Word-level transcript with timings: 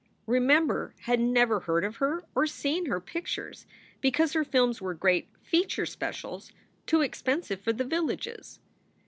Remember 0.25 0.95
had 1.01 1.19
never 1.19 1.59
heard 1.59 1.85
of 1.85 1.97
her 1.97 2.23
or 2.33 2.47
seen 2.47 2.87
her 2.87 2.99
pictures, 2.99 3.67
be 4.01 4.09
cause 4.09 4.33
her 4.33 4.43
films 4.43 4.81
were 4.81 4.95
great 4.95 5.27
"feature 5.43 5.85
specials," 5.85 6.51
too 6.87 7.01
expensive 7.01 7.61
for 7.61 7.71
the 7.71 7.85
villages. 7.85 8.59